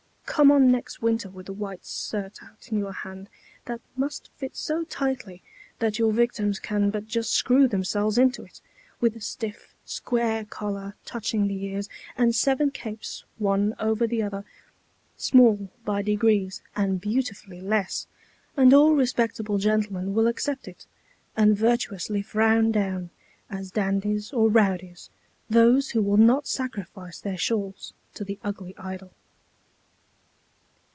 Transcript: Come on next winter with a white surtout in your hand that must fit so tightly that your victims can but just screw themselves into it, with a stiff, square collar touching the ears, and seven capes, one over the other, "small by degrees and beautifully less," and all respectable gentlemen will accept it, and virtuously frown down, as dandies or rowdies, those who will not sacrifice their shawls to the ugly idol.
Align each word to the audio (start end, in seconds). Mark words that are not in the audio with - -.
Come 0.25 0.49
on 0.49 0.71
next 0.71 1.01
winter 1.01 1.29
with 1.29 1.49
a 1.49 1.53
white 1.53 1.83
surtout 1.85 2.71
in 2.71 2.77
your 2.79 2.93
hand 2.93 3.27
that 3.65 3.79
must 3.97 4.31
fit 4.37 4.55
so 4.55 4.83
tightly 4.85 5.43
that 5.79 5.99
your 5.99 6.13
victims 6.13 6.57
can 6.57 6.89
but 6.89 7.05
just 7.05 7.31
screw 7.31 7.67
themselves 7.67 8.17
into 8.17 8.41
it, 8.43 8.61
with 9.01 9.15
a 9.17 9.21
stiff, 9.21 9.75
square 9.83 10.45
collar 10.45 10.95
touching 11.03 11.47
the 11.47 11.65
ears, 11.65 11.89
and 12.17 12.33
seven 12.33 12.71
capes, 12.71 13.23
one 13.39 13.75
over 13.77 14.07
the 14.07 14.23
other, 14.23 14.45
"small 15.17 15.69
by 15.83 16.01
degrees 16.01 16.63
and 16.77 17.01
beautifully 17.01 17.59
less," 17.59 18.07
and 18.55 18.73
all 18.73 18.93
respectable 18.95 19.57
gentlemen 19.57 20.13
will 20.13 20.27
accept 20.27 20.65
it, 20.65 20.87
and 21.35 21.57
virtuously 21.57 22.21
frown 22.21 22.71
down, 22.71 23.09
as 23.49 23.69
dandies 23.69 24.31
or 24.31 24.49
rowdies, 24.49 25.09
those 25.51 25.89
who 25.91 26.01
will 26.01 26.17
not 26.17 26.47
sacrifice 26.47 27.19
their 27.19 27.37
shawls 27.37 27.93
to 28.15 28.23
the 28.23 28.39
ugly 28.45 28.73
idol. 28.77 29.11